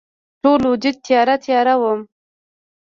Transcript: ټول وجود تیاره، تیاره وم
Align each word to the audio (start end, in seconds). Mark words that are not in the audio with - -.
ټول 0.41 0.61
وجود 0.71 0.95
تیاره، 1.05 1.35
تیاره 1.45 1.75
وم 1.81 1.99